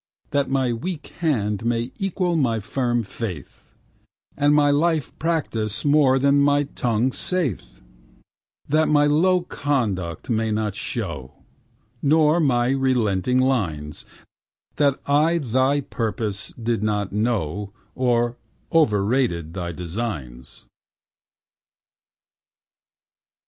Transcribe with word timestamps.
That 0.31 0.49
my 0.49 0.73
weak 0.73 1.09
hand 1.19 1.63
may 1.63 1.91
equal 1.99 2.35
my 2.35 2.59
firm 2.59 3.03
faith 3.03 3.75
And 4.35 4.55
my 4.55 4.71
life 4.71 5.11
practice 5.19 5.85
what 5.85 6.21
my 6.23 6.63
tongue 6.63 7.11
saith 7.11 7.81
That 8.67 8.89
my 8.89 9.05
low 9.05 9.41
conduct 9.41 10.27
may 10.27 10.49
not 10.49 10.73
show 10.73 11.35
Nor 12.01 12.39
my 12.39 12.69
relenting 12.69 13.37
lines 13.37 14.07
That 14.77 14.99
I 15.05 15.37
thy 15.37 15.81
purpose 15.81 16.51
did 16.59 16.81
not 16.81 17.11
know 17.13 17.71
Or 17.93 18.37
overrated 18.73 19.53
thy 19.53 19.71
designs. 19.71 20.65